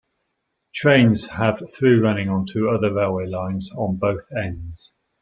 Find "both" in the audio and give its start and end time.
3.97-4.23